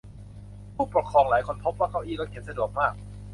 [0.75, 2.93] ผู้ปกครองหลายคนพบว่าเก้าอี้รถเข็นสะดวกมาก